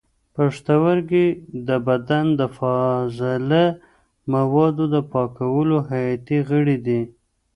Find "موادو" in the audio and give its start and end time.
4.33-4.85